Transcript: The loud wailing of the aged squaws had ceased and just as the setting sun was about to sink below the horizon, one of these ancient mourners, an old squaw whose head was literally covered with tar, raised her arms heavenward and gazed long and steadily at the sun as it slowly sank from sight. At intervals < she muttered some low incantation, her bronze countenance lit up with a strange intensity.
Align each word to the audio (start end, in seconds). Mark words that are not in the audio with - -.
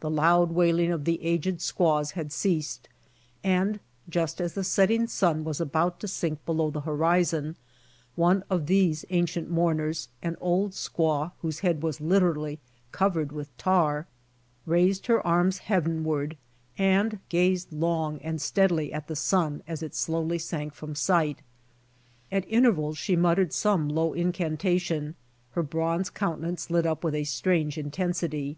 The 0.00 0.10
loud 0.10 0.50
wailing 0.50 0.90
of 0.90 1.04
the 1.04 1.22
aged 1.24 1.62
squaws 1.62 2.10
had 2.10 2.32
ceased 2.32 2.88
and 3.44 3.78
just 4.08 4.40
as 4.40 4.54
the 4.54 4.64
setting 4.64 5.06
sun 5.06 5.44
was 5.44 5.60
about 5.60 6.00
to 6.00 6.08
sink 6.08 6.44
below 6.44 6.68
the 6.72 6.80
horizon, 6.80 7.54
one 8.16 8.42
of 8.50 8.66
these 8.66 9.04
ancient 9.10 9.48
mourners, 9.48 10.08
an 10.20 10.36
old 10.40 10.72
squaw 10.72 11.30
whose 11.42 11.60
head 11.60 11.80
was 11.80 12.00
literally 12.00 12.58
covered 12.90 13.30
with 13.30 13.56
tar, 13.56 14.08
raised 14.66 15.06
her 15.06 15.24
arms 15.24 15.58
heavenward 15.58 16.36
and 16.76 17.20
gazed 17.28 17.72
long 17.72 18.18
and 18.18 18.42
steadily 18.42 18.92
at 18.92 19.06
the 19.06 19.14
sun 19.14 19.62
as 19.68 19.80
it 19.80 19.94
slowly 19.94 20.40
sank 20.40 20.74
from 20.74 20.96
sight. 20.96 21.38
At 22.32 22.44
intervals 22.50 22.98
< 22.98 22.98
she 22.98 23.14
muttered 23.14 23.52
some 23.52 23.88
low 23.88 24.12
incantation, 24.12 25.14
her 25.52 25.62
bronze 25.62 26.10
countenance 26.10 26.68
lit 26.68 26.84
up 26.84 27.04
with 27.04 27.14
a 27.14 27.22
strange 27.22 27.78
intensity. 27.78 28.56